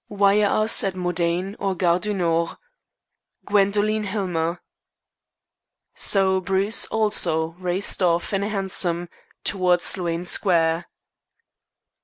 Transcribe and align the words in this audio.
Wire 0.09 0.47
us 0.47 0.83
at 0.83 0.95
Modane 0.95 1.55
or 1.59 1.75
Gare 1.75 1.99
du 1.99 2.11
Nord. 2.11 2.57
"GWENDOLINE 3.45 4.05
HILLMER." 4.05 4.59
So 5.93 6.39
Bruce 6.41 6.87
also 6.87 7.49
raced 7.59 8.01
off 8.01 8.33
in 8.33 8.41
a 8.41 8.49
hansom 8.49 9.09
towards 9.43 9.83
Sloane 9.83 10.25
Square. 10.25 10.87